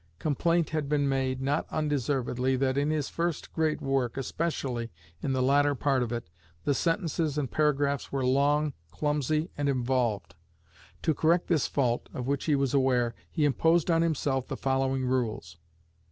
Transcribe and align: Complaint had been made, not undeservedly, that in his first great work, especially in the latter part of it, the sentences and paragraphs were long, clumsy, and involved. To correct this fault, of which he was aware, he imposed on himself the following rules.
Complaint 0.17 0.71
had 0.71 0.89
been 0.89 1.07
made, 1.07 1.41
not 1.43 1.67
undeservedly, 1.69 2.55
that 2.55 2.75
in 2.75 2.89
his 2.89 3.07
first 3.07 3.53
great 3.53 3.81
work, 3.83 4.17
especially 4.17 4.89
in 5.21 5.31
the 5.31 5.43
latter 5.43 5.75
part 5.75 6.01
of 6.01 6.11
it, 6.11 6.27
the 6.63 6.73
sentences 6.73 7.37
and 7.37 7.51
paragraphs 7.51 8.11
were 8.11 8.25
long, 8.25 8.73
clumsy, 8.89 9.51
and 9.55 9.69
involved. 9.69 10.33
To 11.03 11.13
correct 11.13 11.49
this 11.49 11.67
fault, 11.67 12.09
of 12.15 12.25
which 12.25 12.45
he 12.45 12.55
was 12.55 12.73
aware, 12.73 13.13
he 13.29 13.45
imposed 13.45 13.91
on 13.91 14.01
himself 14.01 14.47
the 14.47 14.57
following 14.57 15.05
rules. 15.05 15.59